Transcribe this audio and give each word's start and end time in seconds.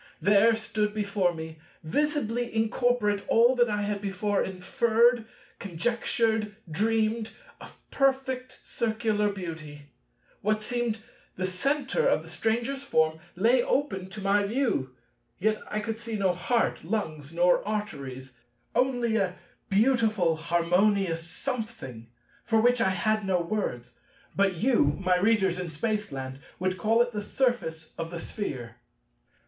There 0.19 0.55
stood 0.55 0.95
before 0.95 1.31
me, 1.31 1.59
visibly 1.83 2.51
incorporate, 2.55 3.21
all 3.27 3.55
that 3.55 3.69
I 3.69 3.83
had 3.83 4.01
before 4.01 4.43
inferred, 4.43 5.25
conjectured, 5.59 6.55
dreamed, 6.67 7.29
of 7.59 7.77
perfect 7.91 8.59
Circular 8.63 9.29
beauty. 9.31 9.91
What 10.41 10.59
seemed 10.63 11.03
the 11.35 11.45
centre 11.45 12.07
of 12.07 12.23
the 12.23 12.29
Stranger's 12.29 12.81
form 12.83 13.19
lay 13.35 13.61
open 13.61 14.09
to 14.09 14.21
my 14.23 14.41
view: 14.43 14.95
yet 15.37 15.61
I 15.69 15.79
could 15.79 15.99
see 15.99 16.15
no 16.15 16.33
heart, 16.33 16.83
lungs, 16.83 17.31
nor 17.31 17.63
arteries, 17.63 18.33
only 18.73 19.17
a 19.17 19.37
beautiful 19.69 20.35
harmonious 20.35 21.21
Something—for 21.27 22.59
which 22.59 22.81
I 22.81 22.89
had 22.89 23.23
no 23.23 23.39
words; 23.39 23.99
but 24.35 24.55
you, 24.55 24.97
my 24.99 25.17
Readers 25.17 25.59
in 25.59 25.69
Spaceland, 25.69 26.39
would 26.57 26.79
call 26.79 27.03
it 27.03 27.11
the 27.11 27.21
surface 27.21 27.93
of 27.99 28.09
the 28.09 28.17
Sphere. 28.19 28.77